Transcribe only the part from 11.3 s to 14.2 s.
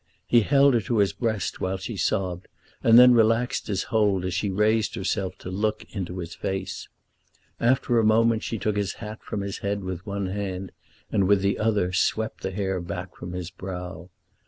the other swept the hair back from his brow.